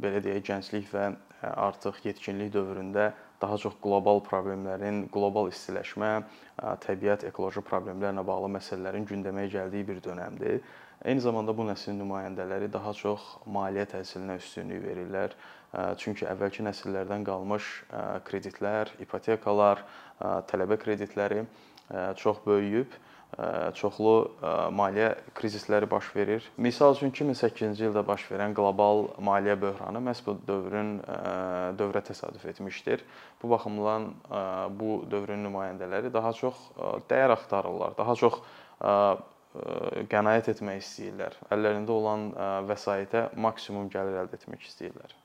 belə 0.00 0.22
deyək, 0.24 0.44
gənclik 0.48 0.88
və 0.94 1.10
artıq 1.42 2.00
yetkinlik 2.04 2.52
dövründə 2.54 3.10
daha 3.40 3.58
çox 3.60 3.76
qlobal 3.82 4.22
problemlərin, 4.24 5.04
qlobal 5.12 5.50
istiləşmə, 5.52 6.12
təbiət, 6.84 7.26
ekoloji 7.28 7.62
problemlərlə 7.66 8.24
bağlı 8.26 8.52
məsələlərin 8.56 9.04
gündəmə 9.08 9.46
gəldiyi 9.52 9.86
bir 9.88 10.00
dönəmdir. 10.04 10.60
Eyni 11.04 11.20
zamanda 11.20 11.52
bu 11.52 11.66
nəslin 11.68 11.98
nümayəndələri 12.00 12.70
daha 12.72 12.94
çox 12.96 13.24
maliyyə 13.52 13.84
təhsilinə 13.92 14.38
üstünlük 14.40 14.80
verirlər. 14.86 15.36
Çünki 16.00 16.24
əvvəlki 16.24 16.64
nəsillərdən 16.64 17.26
qalmış 17.26 17.68
kreditlər, 18.24 18.94
ipotekalar, 19.04 19.84
tələbə 20.48 20.80
kreditləri 20.80 21.44
çox 22.16 22.40
böyüyüb 22.46 22.96
çoxlu 23.76 24.14
maliyyə 24.72 25.10
krizisləri 25.36 25.88
baş 25.90 26.08
verir. 26.16 26.44
Məsəl 26.56 26.96
üçün 26.96 27.12
2008-ci 27.12 27.84
ildə 27.90 28.02
baş 28.06 28.24
verən 28.30 28.54
qlobal 28.56 29.10
maliyyə 29.20 29.58
böhranı 29.60 30.00
məhz 30.08 30.22
bu 30.24 30.36
dövrün 30.48 30.96
dövrə 31.76 32.00
təsadüf 32.06 32.46
etmişdir. 32.48 33.04
Bu 33.42 33.50
baxımdan 33.52 34.08
bu 34.80 35.04
dövrün 35.10 35.44
nümayəndələri 35.44 36.12
daha 36.12 36.32
çox 36.32 36.56
dəyər 37.10 37.36
axtarırlar, 37.36 37.96
daha 37.98 38.16
çox 38.16 38.40
qənaət 40.12 40.50
etmək 40.52 40.82
istəyirlər. 40.84 41.36
Əllərində 41.52 41.92
olan 41.92 42.28
vəsaitə 42.68 43.28
maksimum 43.36 43.92
gəlir 43.92 44.22
əldə 44.24 44.40
etmək 44.40 44.64
istəyirlər. 44.68 45.16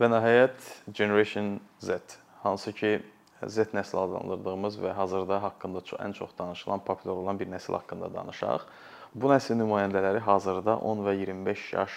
Və 0.00 0.08
nəhayət 0.08 0.70
Generation 0.96 1.58
Z, 1.82 1.98
hansı 2.42 2.72
ki 2.72 3.00
Z 3.46 3.72
nəsli 3.72 3.98
adlandırdığımız 3.98 4.78
və 4.82 4.92
hazırda 4.92 5.42
haqqında 5.42 5.80
ən 6.04 6.12
çox 6.12 6.32
danışılan, 6.38 6.84
populyar 6.84 7.16
olan 7.16 7.40
bir 7.40 7.48
nəsil 7.48 7.72
haqqında 7.78 8.10
danışaq. 8.14 8.66
Bu 9.14 9.26
nəslin 9.26 9.58
nümayəndələri 9.58 10.20
hazırda 10.22 10.76
10 10.86 11.00
və 11.02 11.14
25 11.18 11.62
yaş 11.72 11.94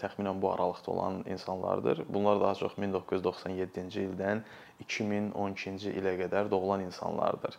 təxminən 0.00 0.40
bu 0.42 0.48
aralıqda 0.52 0.90
olan 0.90 1.20
insanlardır. 1.26 2.00
Bunlar 2.08 2.40
daha 2.40 2.54
çox 2.54 2.72
1997-ci 2.74 4.02
ildən 4.08 4.42
2012-ci 4.82 5.92
ilə 6.00 6.16
qədər 6.24 6.50
doğulan 6.50 6.82
insanlardır. 6.88 7.54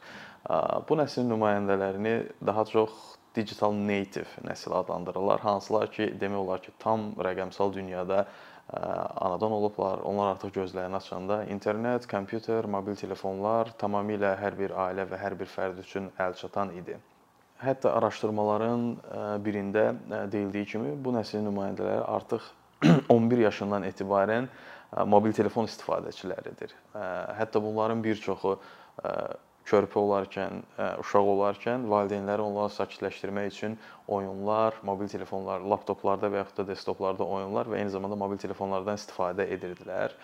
Bu 0.89 0.97
nəslin 0.99 1.31
nümayəndələrini 1.31 2.17
daha 2.45 2.65
çox 2.65 2.91
digital 3.35 3.71
native 3.71 4.43
nəsil 4.43 4.75
adlandırırlar. 4.75 5.39
Hansılar 5.39 5.91
ki, 5.91 6.09
demək 6.19 6.43
olar 6.43 6.61
ki, 6.61 6.75
tam 6.79 7.11
rəqəmsal 7.15 7.73
dünyada 7.73 8.25
anadan 8.69 9.51
olublar. 9.51 9.99
Onlar 10.03 10.33
artıq 10.33 10.51
gözlərini 10.59 10.95
açanda 10.95 11.43
internet, 11.43 12.07
kompüter, 12.11 12.65
mobil 12.67 12.95
telefonlar 12.99 13.71
tamamilə 13.79 14.33
hər 14.41 14.57
bir 14.59 14.75
ailə 14.75 15.07
və 15.07 15.19
hər 15.21 15.37
bir 15.39 15.47
fərd 15.47 15.79
üçün 15.83 16.09
əlçatan 16.19 16.73
idi. 16.75 16.97
Hətta 17.63 17.95
araşdırmaların 17.97 18.83
birində 19.45 19.89
deyildiyi 20.31 20.65
kimi 20.73 20.91
bu 21.03 21.15
nəslin 21.15 21.47
nümayəndələri 21.47 22.03
artıq 22.05 22.51
11 23.09 23.45
yaşından 23.47 23.87
etibarən 23.87 24.49
mobil 25.09 25.33
telefon 25.33 25.65
istifadəçiləridir. 25.65 26.75
Hətta 27.39 27.63
bunların 27.63 28.03
bir 28.03 28.19
çoxu 28.21 28.57
körpə 29.67 29.99
olarkən, 29.99 30.61
uşaq 31.03 31.29
olarkən 31.33 31.87
valideynləri 31.91 32.43
onları 32.43 32.73
sakitləşdirmək 32.77 33.49
üçün 33.51 33.77
oyunlar, 34.07 34.77
mobil 34.87 35.09
telefonlar, 35.11 35.61
laptoplarda 35.61 36.31
və 36.31 36.43
yaxud 36.43 36.61
da 36.61 36.67
desktoplarda 36.71 37.27
oyunlar 37.27 37.67
və 37.67 37.81
eyni 37.81 37.91
zamanda 37.93 38.15
mobil 38.19 38.39
telefonlardan 38.41 38.99
istifadə 38.99 39.47
edirdilər. 39.57 40.15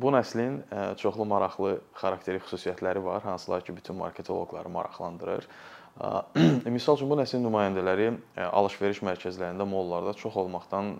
Bu 0.00 0.12
nəslin 0.14 0.62
çoxlu 1.00 1.26
maraqlı 1.28 1.78
xarakteri 2.00 2.40
xüsusiyyətləri 2.44 3.02
var, 3.04 3.24
hansılar 3.24 3.64
ki, 3.64 3.76
bütün 3.76 3.96
marketoloqları 4.00 4.68
maraqlandırır. 4.68 5.48
Misal 6.74 6.96
üçün 6.98 7.10
bu 7.10 7.16
nəslin 7.20 7.44
nümayəndələri 7.46 8.08
alış-veriş 8.42 8.98
mərkəzlərində, 9.06 9.62
mollarda 9.68 10.14
çox 10.18 10.34
olmaqdan 10.42 10.90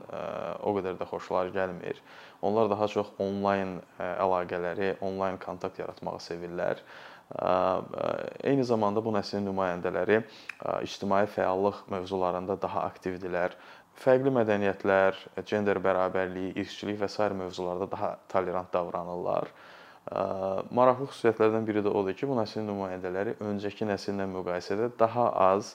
o 0.63 0.75
qədər 0.77 1.01
də 1.01 1.09
xoşları 1.11 1.51
gəlmir. 1.57 1.99
Onlar 2.47 2.71
daha 2.71 2.87
çox 2.93 3.11
onlayn 3.19 3.81
əlaqələri, 3.99 4.93
onlayn 5.03 5.41
kontakt 5.43 5.81
yaratmağı 5.83 6.23
sevirlər. 6.23 6.85
Eyni 8.47 8.65
zamanda 8.69 9.03
bu 9.03 9.11
nəslin 9.17 9.43
nümayəndələri 9.49 10.21
ictimai 10.87 11.25
fəallıq 11.27 11.83
mövzularında 11.91 12.61
daha 12.63 12.87
aktivdirlər. 12.87 13.59
Fərqli 13.99 14.31
mədəniyyətlər, 14.35 15.19
gender 15.47 15.79
bərabərliyi, 15.83 16.55
irqçilik 16.63 17.01
və 17.03 17.11
sair 17.11 17.35
mövzularda 17.35 17.91
daha 17.91 18.15
tolerant 18.31 18.71
davranırlar. 18.75 19.51
Maraqlı 20.14 21.09
xüsusiyyətlərdən 21.11 21.66
biri 21.66 21.83
də 21.83 21.90
odur 21.90 22.14
ki, 22.14 22.28
bu 22.30 22.37
nəslin 22.38 22.68
nümayəndələri 22.68 23.35
öncəki 23.42 23.88
nəsillə 23.88 24.28
müqayisədə 24.30 24.92
daha 25.00 25.26
az 25.50 25.75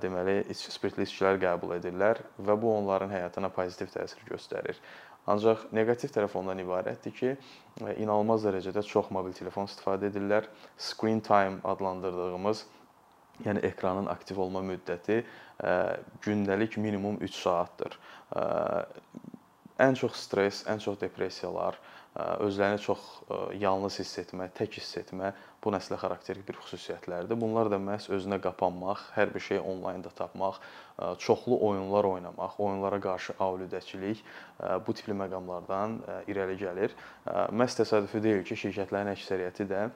deməli 0.00 0.38
spirtli 0.56 1.04
içkilər 1.04 1.36
qəbul 1.42 1.76
edirlər 1.76 2.22
və 2.40 2.56
bu 2.56 2.72
onların 2.78 3.12
həyatına 3.12 3.50
pozitiv 3.52 3.92
təsir 3.92 4.24
göstərir. 4.30 4.80
Ancaq 5.28 5.66
neqativ 5.76 6.14
tərəf 6.14 6.32
ondan 6.40 6.62
ibarətdir 6.62 7.12
ki, 7.12 7.34
inanılmaz 7.84 8.46
dərəcədə 8.48 8.82
çox 8.88 9.10
mobil 9.12 9.36
telefon 9.36 9.68
istifadə 9.68 10.08
edirlər. 10.08 10.48
Screen 10.80 11.20
time 11.20 11.60
adlandırdığımız 11.68 12.64
yəni 13.44 13.60
ekranın 13.68 14.08
aktiv 14.12 14.40
olma 14.40 14.64
müddəti 14.64 15.20
gündəlik 16.24 16.80
minimum 16.80 17.20
3 17.20 17.36
saatdır. 17.36 17.98
Ən 19.80 19.96
çox 20.00 20.16
stress, 20.24 20.64
ən 20.68 20.80
çox 20.80 20.96
depressiyalar, 21.00 21.76
özlərini 22.46 22.80
çox 22.82 23.06
yalnız 23.60 24.00
hiss 24.02 24.18
etmə, 24.24 24.50
tək 24.56 24.80
hiss 24.80 24.98
etmə 25.00 25.32
bu 25.64 25.72
nəslə 25.74 25.98
xarakterik 26.00 26.46
bir 26.48 26.56
xüsusiyyətlərdir. 26.62 27.36
Bunlar 27.40 27.68
da 27.72 27.76
məhz 27.80 28.08
özünə 28.14 28.40
qapanmaq, 28.40 29.10
hər 29.16 29.34
bir 29.34 29.44
şeyi 29.44 29.60
onlaynda 29.60 30.12
tapmaq, 30.16 30.60
çoxlu 31.20 31.56
oyunlar 31.64 32.04
oynamaq, 32.04 32.58
oyunlara 32.60 33.00
qarşı 33.00 33.32
aludəçilik 33.40 34.20
bu 34.86 34.94
tipli 34.96 35.14
məqamlardan 35.16 35.98
irəli 36.28 36.56
gəlir. 36.60 36.94
Məhz 37.56 37.78
təsadüfi 37.78 38.20
deyil 38.24 38.42
ki, 38.44 38.56
şirkətlərin 38.62 39.12
əksəriyyəti 39.14 39.64
də 39.70 39.86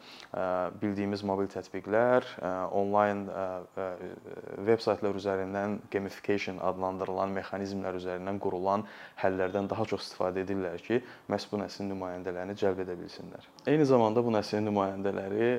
bildiyimiz 0.80 1.24
mobil 1.28 1.50
tətbiqlər, 1.52 2.28
onlayn 2.72 3.26
veb 4.68 4.80
saytlar 4.84 5.16
üzərindən 5.20 5.78
gamification 5.92 6.60
adlandırılan 6.64 7.36
mexanizmlər 7.36 8.00
üzərindən 8.00 8.40
qurulan 8.40 8.86
həllərdən 9.20 9.68
daha 9.72 9.84
çox 9.92 10.08
istifadə 10.08 10.44
edirlər 10.44 10.80
ki, 10.88 11.02
məhz 11.28 11.48
bu 11.52 11.60
nəslin 11.60 11.92
nümayəndələrini 11.92 12.56
cəlb 12.64 12.80
edə 12.86 12.96
bilsinlər. 13.00 13.44
Eyni 13.68 13.84
zamanda 13.88 14.24
bu 14.24 14.32
nəslin 14.32 14.64
nümayəndələri 14.70 15.53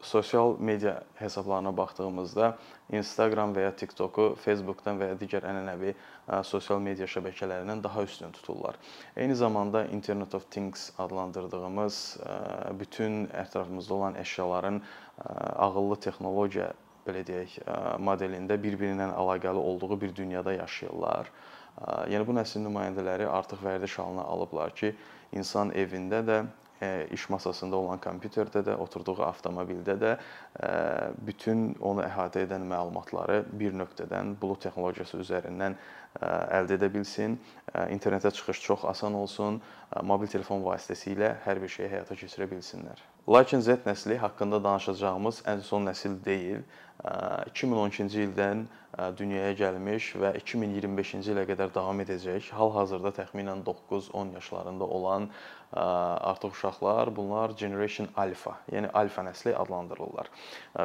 sosial 0.00 0.54
media 0.60 1.02
hesablarına 1.18 1.72
baxdığımızda 1.76 2.52
Instagram 2.92 3.54
və 3.56 3.64
ya 3.66 3.72
TikToku 3.76 4.36
Facebook-dan 4.44 5.00
və 5.00 5.08
ya 5.10 5.16
digər 5.18 5.46
ənənəvi 5.50 5.94
sosial 6.46 6.78
media 6.78 7.06
şəbəkələrindən 7.10 7.82
daha 7.82 8.04
üstün 8.06 8.30
tuturlar. 8.32 8.78
Eyni 9.16 9.34
zamanda 9.34 9.84
Internet 9.86 10.34
of 10.34 10.50
Things 10.50 10.90
adlandırdığımız 10.98 12.18
bütün 12.78 13.26
ətrafımızda 13.26 13.94
olan 13.94 14.20
əşyaların 14.22 14.80
ağıllı 15.56 15.96
texnologiya 16.06 16.70
belə 17.08 17.24
deyək, 17.26 17.58
modelində 18.04 18.58
bir-biri 18.60 18.94
ilə 18.94 19.10
əlaqəli 19.16 19.58
olduğu 19.58 20.00
bir 20.00 20.14
dünyada 20.16 20.52
yaşayırlar. 20.52 21.30
Yəni 22.12 22.26
bu 22.26 22.34
nəslin 22.36 22.66
nümayəndələri 22.68 23.26
artıq 23.26 23.62
vərdiş 23.64 23.98
halına 23.98 24.22
alıblar 24.22 24.74
ki, 24.76 24.94
insan 25.32 25.70
evində 25.72 26.20
də 26.26 26.38
iş 27.10 27.28
masasında 27.30 27.76
olan 27.76 27.98
kompüterdə 28.02 28.62
də, 28.66 28.76
oturduğu 28.78 29.16
avtomobildə 29.26 29.96
də 29.98 30.12
bütün 31.26 31.72
onu 31.80 32.04
əhatə 32.06 32.44
edən 32.46 32.66
məlumatları 32.70 33.42
bir 33.52 33.74
nöqtədən 33.74 34.36
bulut 34.40 34.62
texnologiyası 34.62 35.18
üzərindən 35.24 35.76
əldə 36.22 36.78
edə 36.78 36.88
bilsin. 36.94 37.38
İnternetə 37.90 38.30
çıxış 38.34 38.62
çox 38.62 38.84
asan 38.84 39.14
olsun, 39.14 39.60
mobil 40.02 40.30
telefon 40.30 40.62
vasitəsilə 40.64 41.36
hər 41.44 41.62
bir 41.62 41.68
şeyi 41.68 41.90
həyata 41.92 42.16
keçirə 42.18 42.48
bilsinlər. 42.50 43.02
Lakin 43.28 43.60
Z 43.60 43.84
nəsli 43.86 44.16
haqqında 44.18 44.62
danışacağımız 44.64 45.42
ən 45.52 45.60
son 45.60 45.84
nəsil 45.86 46.16
deyil. 46.24 46.62
2012-ci 47.04 48.24
ildən 48.26 48.66
dünyaya 49.18 49.52
gəlmiş 49.54 50.14
və 50.18 50.32
2025-ci 50.40 51.30
ilə 51.30 51.44
qədər 51.46 51.70
davam 51.74 52.00
edəcək, 52.02 52.48
hal-hazırda 52.56 53.12
təxminən 53.20 53.62
9-10 53.66 54.32
yaşlarında 54.34 54.84
olan 54.84 55.28
artıq 55.72 56.56
uşaqlar, 56.56 57.12
bunlar 57.16 57.50
Generation 57.50 58.08
Alpha, 58.16 58.56
yəni 58.72 58.90
alfa 58.90 59.22
nəsli 59.22 59.52
adlandırılırlar. 59.54 60.30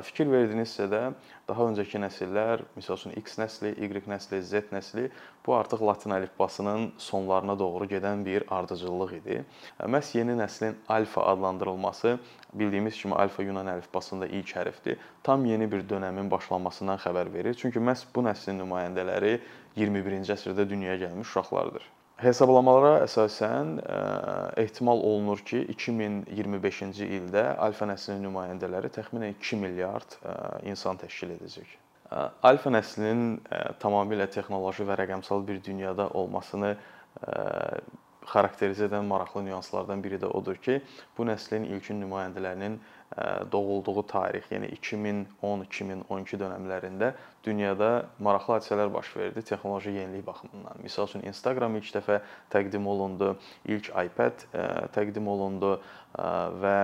Fikir 0.03 0.27
verdinizsə 0.29 0.89
də 0.91 1.01
daha 1.47 1.69
öncəki 1.71 2.01
nəsillər, 2.03 2.65
məsəl 2.77 2.99
üçün 2.99 3.15
X 3.23 3.39
nəsli, 3.39 3.73
Y 3.79 4.03
nəsli, 4.11 4.41
Z 4.43 4.69
nəsli 4.75 5.07
bu 5.45 5.55
artıq 5.55 5.81
latin 5.87 6.13
əlifbasının 6.19 6.91
sonlarına 6.99 7.57
doğru 7.59 7.87
gedən 7.89 8.25
bir 8.27 8.45
ardıcıllıq 8.51 9.17
idi. 9.23 9.41
Məhz 9.79 10.17
yeni 10.17 10.35
nəslin 10.37 10.75
alfa 10.87 11.25
adlandırılması 11.33 12.19
bildiyimiz 12.59 12.97
kimi 13.01 13.15
alfa 13.15 13.43
Yunan 13.43 13.67
əlifbasında 13.73 14.27
ilk 14.27 14.53
hərfdir. 14.57 15.01
Tam 15.23 15.45
yeni 15.45 15.71
bir 15.71 15.83
dövrün 15.89 16.31
başlanmasından 16.31 17.01
xəbər 17.03 17.33
verir. 17.33 17.57
Çünki 17.59 17.79
məhz 17.79 18.05
bu 18.15 18.23
nəslin 18.27 18.61
nümayəndələri 18.61 19.39
21-ci 19.77 20.33
əsrdə 20.37 20.69
dünyaya 20.69 20.97
gəlmiş 21.07 21.29
uşaqlardır. 21.33 21.85
Hesablamalara 22.23 23.03
əsasən 23.03 23.77
ə, 23.81 24.01
ehtimal 24.61 25.01
olunur 25.01 25.41
ki, 25.43 25.63
2025-ci 25.73 27.07
ildə 27.17 27.47
alfa 27.57 27.87
nəslinin 27.89 28.21
nümayəndələri 28.27 28.91
təxminən 28.93 29.33
2 29.41 29.59
milyard 29.63 30.19
ə, 30.21 30.35
insan 30.69 31.01
təşkil 31.01 31.33
edəcək. 31.39 31.79
Alfa 32.45 32.69
nəslinin 32.69 33.39
tamamilə 33.81 34.27
texnoloji 34.29 34.85
və 34.85 34.99
rəqəmsal 34.99 35.41
bir 35.47 35.57
dünyada 35.65 36.05
olmasını 36.13 36.75
xarakterizə 38.29 38.87
edən 38.89 39.05
maraqlı 39.09 39.43
nüanslardan 39.45 40.03
biri 40.03 40.19
də 40.21 40.29
odur 40.31 40.55
ki, 40.55 40.79
bu 41.17 41.25
nəslin 41.27 41.65
ilkin 41.69 41.99
nümayəndələrinin 42.03 42.79
doğulduğu 43.51 44.03
tarix, 44.09 44.47
yəni 44.49 44.71
2010-2012 44.73 46.39
dövrlərində 46.41 47.11
dünyada 47.45 47.89
maraqlı 48.17 48.55
hadisələr 48.55 48.89
baş 48.93 49.11
verdi 49.17 49.43
texnoloji 49.45 49.93
yenilik 49.93 50.25
baxımından. 50.25 50.81
Məsəl 50.81 51.09
üçün 51.11 51.27
Instagram 51.29 51.77
ilk 51.77 51.91
dəfə 51.93 52.21
təqdim 52.53 52.87
olundu, 52.89 53.35
ilk 53.69 53.91
iPad 53.93 54.47
təqdim 54.95 55.29
olundu 55.29 55.75
və 56.63 56.77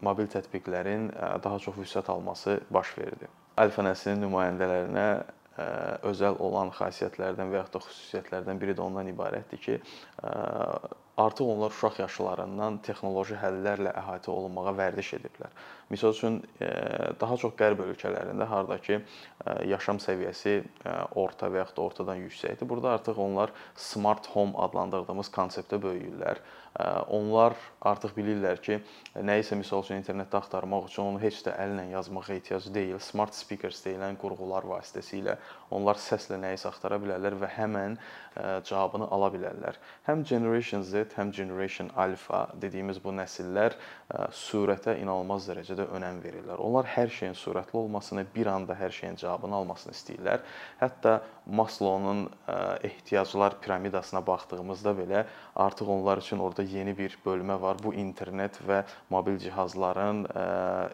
mobil 0.00 0.28
tətbiqlərin 0.32 1.10
daha 1.44 1.58
çox 1.60 1.76
vüsət 1.76 2.08
alması 2.12 2.60
baş 2.70 2.96
verdi. 2.98 3.28
Alfa 3.56 3.84
nəslinin 3.84 4.24
nümayəndələrinə 4.24 5.08
özəl 5.56 6.36
olan 6.44 6.70
xassiyyətlərdən 6.76 7.52
və 7.52 7.62
yaxud 7.62 7.78
da 7.78 7.84
xüsusiyyətlərdən 7.86 8.60
biri 8.60 8.76
də 8.76 8.84
ondan 8.84 9.08
ibarətdir 9.12 9.62
ki, 9.66 9.78
artıq 11.16 11.48
onlar 11.48 11.72
uşaq 11.72 12.00
yaşlarından 12.02 12.78
texnoloji 12.84 13.38
həllərlə 13.40 13.94
əhatə 13.96 14.28
olunmağa 14.32 14.74
vərdiş 14.76 15.14
ediblər. 15.16 15.54
Məsəl 15.90 16.12
üçün 16.12 16.40
daha 17.20 17.36
çox 17.40 17.54
qərb 17.56 17.80
ölkələrində 17.86 18.48
hardakı 18.50 19.00
yaşam 19.70 20.00
səviyyəsi 20.02 20.58
orta 21.14 21.48
və 21.48 21.62
yaxud 21.62 21.78
da 21.78 21.86
ortadan 21.86 22.20
yüksəkdir. 22.26 22.68
Burada 22.68 22.96
artıq 22.98 23.20
onlar 23.22 23.54
smart 23.76 24.26
home 24.34 24.58
adlandırdığımız 24.66 25.30
konseptdə 25.32 25.78
böyüyürlər. 25.82 26.42
Onlar 27.08 27.54
artıq 27.80 28.12
bilirlər 28.18 28.58
ki, 28.60 28.80
nəyisə 29.16 29.56
məsəl 29.56 29.80
üçün 29.86 30.02
internetdə 30.02 30.36
axtarmaq 30.42 30.90
üçün 30.90 31.06
onu 31.06 31.22
heç 31.22 31.38
də 31.46 31.54
əllə 31.56 31.86
yazmağa 31.94 32.34
ehtiyac 32.34 32.66
deyil. 32.74 32.98
Smart 33.00 33.32
speakers 33.32 33.80
deyilən 33.86 34.18
qurğular 34.20 34.66
vasitəsilə 34.68 35.38
onlar 35.72 35.96
səslə 36.02 36.36
nəyisə 36.42 36.68
axtara 36.68 36.98
bilərlər 37.00 37.38
və 37.40 37.48
həmin 37.54 37.96
cavabını 38.68 39.08
ala 39.08 39.30
bilərlər. 39.32 39.78
Həm 40.10 40.26
Generation 40.28 40.84
Z, 40.84 41.05
həm 41.14 41.30
Generation 41.36 41.90
Alpha 41.96 42.46
dediyimiz 42.62 42.98
bu 43.04 43.12
nəsillər 43.14 43.76
sürətə 44.34 44.96
inanılmaz 44.98 45.46
dərəcədə 45.50 45.86
önəm 45.96 46.18
verirlər. 46.24 46.58
Onlar 46.58 46.88
hər 46.90 47.12
şeyin 47.12 47.36
sürətli 47.38 47.78
olmasını, 47.78 48.26
bir 48.34 48.50
anda 48.50 48.74
hər 48.78 48.90
şeyin 48.94 49.16
cavabını 49.20 49.54
almasını 49.60 49.94
istəyirlər. 49.94 50.42
Hətta 50.80 51.20
Maslow'un 51.46 52.26
ehtiyaclar 52.82 53.60
piramidasına 53.60 54.26
baxdığımızda 54.26 54.96
belə 54.98 55.24
artıq 55.54 55.90
onlar 55.98 56.18
üçün 56.24 56.38
orada 56.38 56.62
yeni 56.62 56.96
bir 56.98 57.18
bölmə 57.26 57.60
var. 57.60 57.78
Bu 57.82 57.94
internet 57.94 58.60
və 58.66 58.82
mobil 59.10 59.38
cihazların 59.38 60.26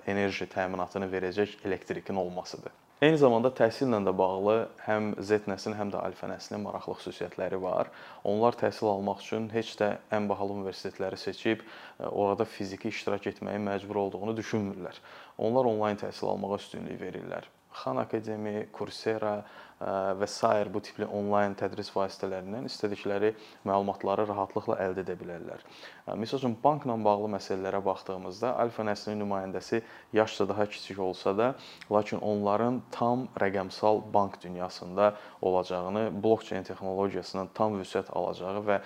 enerji 0.06 0.48
təminatını 0.52 1.08
verəcək 1.12 1.62
elektrikin 1.64 2.16
olmasıdır. 2.16 2.72
Eyni 3.02 3.18
zamanda 3.18 3.50
təhsillə 3.50 3.98
də 4.06 4.12
bağlı 4.14 4.52
həm 4.84 5.08
Z 5.18 5.48
nəslinin, 5.50 5.74
həm 5.74 5.88
də 5.90 5.98
alfa 6.06 6.28
nəslinin 6.30 6.60
maraqlı 6.62 6.92
xüsusiyyətləri 7.00 7.58
var. 7.64 7.88
Onlar 8.30 8.54
təhsil 8.60 8.86
almaq 8.92 9.24
üçün 9.24 9.48
heç 9.50 9.72
də 9.80 9.88
ən 10.14 10.28
bahalı 10.30 10.54
universitetləri 10.60 11.18
seçib 11.18 11.64
orada 11.98 12.46
fiziki 12.46 12.92
iştirak 12.94 13.26
etməyə 13.32 13.58
məcbur 13.64 13.98
olduğunu 14.04 14.36
düşünmürlər. 14.38 15.02
Onlar 15.48 15.66
onlayn 15.72 15.98
təhsil 15.98 16.30
almağa 16.30 16.60
üstünlük 16.60 17.02
verirlər. 17.02 17.50
Xan 17.80 18.00
Akademi, 18.02 18.68
Coursera 18.74 19.42
və 19.82 20.26
sair 20.30 20.68
bu 20.70 20.78
tipli 20.84 21.06
onlayn 21.10 21.56
tədris 21.58 21.88
vasitələrindən 21.90 22.68
istədikləri 22.68 23.32
məlumatları 23.66 24.28
rahatlıqla 24.28 24.76
əldə 24.84 25.02
edə 25.02 25.16
bilərlər. 25.18 25.64
Məsəl 26.18 26.38
üçün 26.38 26.54
bankla 26.62 26.94
bağlı 27.02 27.32
məsələlərə 27.32 27.80
baxdığımızda 27.82 28.52
alfa 28.62 28.86
nəslinin 28.86 29.24
nümayəndəsi 29.24 29.82
yaşca 30.14 30.46
daha 30.48 30.68
kiçik 30.70 31.00
olsa 31.02 31.34
da, 31.38 31.48
lakin 31.90 32.22
onların 32.22 32.82
tam 32.94 33.26
rəqəmsal 33.42 34.04
bank 34.14 34.38
dünyasında 34.42 35.16
olacağını, 35.42 36.10
blokçeyn 36.22 36.62
texnologiyasından 36.68 37.50
tam 37.54 37.80
vüsət 37.80 38.12
alacağı 38.14 38.62
və 38.68 38.80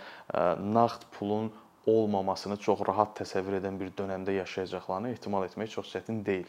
nağd 0.65 1.11
pulun 1.19 1.53
olmamasını 1.87 2.57
çox 2.57 2.81
rahat 2.89 3.19
təsəvvür 3.21 3.61
edən 3.61 3.77
bir 3.79 3.93
dövrdə 3.99 4.41
yaşayacaqlarını 4.41 5.13
ehtimal 5.13 5.45
etmək 5.47 5.77
çox 5.77 5.93
çətin 5.93 6.25
deyil. 6.27 6.49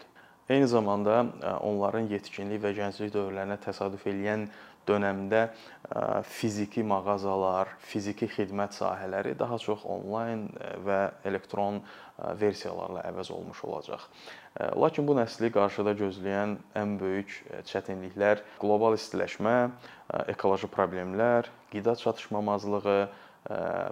Eyni 0.49 0.67
zamanda 0.67 1.25
onların 1.59 2.07
yetkinlik 2.07 2.61
və 2.63 2.71
gənclik 2.77 3.11
dövrlərinə 3.11 3.57
təsadüf 3.59 4.05
eləyən 4.07 4.45
dönəmdə 4.87 5.41
fiziki 6.23 6.85
mağazalar, 6.87 7.73
fiziki 7.83 8.29
xidmət 8.31 8.77
sahələri 8.77 9.33
daha 9.39 9.57
çox 9.59 9.83
onlayn 9.83 10.45
və 10.85 10.99
elektron 11.27 11.81
versiyalarla 12.39 13.03
əvəz 13.09 13.33
olmuş 13.35 13.65
olacaq. 13.67 14.07
Lakin 14.79 15.09
bu 15.09 15.17
nəsli 15.19 15.51
qarşıda 15.51 15.97
gözləyən 15.99 16.55
ən 16.79 16.95
böyük 17.01 17.35
çətinliklər 17.67 18.45
qlobal 18.63 18.95
istiləşmə, 18.95 19.57
ekoloji 20.31 20.71
problemlər, 20.71 21.51
qida 21.75 21.97
çatışmamazlığı, 21.99 23.01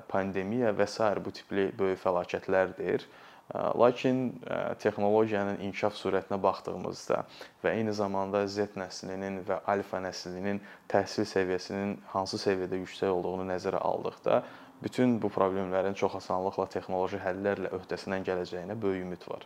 pandemiya 0.07 0.71
və 0.75 0.87
sair 0.87 1.19
bu 1.23 1.35
tipli 1.35 1.69
böyük 1.75 1.99
fəlakətlərdir. 2.01 3.03
Lakin 3.53 4.21
texnologiyanın 4.81 5.59
inkişaf 5.67 5.93
sürətinə 5.99 6.39
baxdığımızda 6.41 7.19
və 7.63 7.73
eyni 7.77 7.93
zamanda 7.93 8.41
Z 8.49 8.73
nəslinin 8.81 9.43
və 9.49 9.59
alfa 9.73 10.01
nəslinin 10.01 10.61
təhsil 10.89 11.29
səviyyəsinin 11.29 11.93
hansı 12.15 12.41
səviyyədə 12.41 12.79
yüksək 12.81 13.13
olduğunu 13.13 13.45
nəzərə 13.51 13.83
aldıqda 13.91 14.39
bütün 14.81 15.19
bu 15.21 15.29
problemlərin 15.29 15.93
çox 16.01 16.17
asanlıqla 16.23 16.65
texnoloji 16.77 17.21
həllərlə 17.21 17.71
öhdəsindən 17.77 18.25
gələcəyinə 18.31 18.81
böyük 18.81 19.05
ümid 19.05 19.29
var. 19.29 19.45